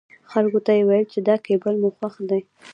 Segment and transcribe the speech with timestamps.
[0.31, 2.41] خلکو ته يې ويل چې دا کېبل مو خوښ دی.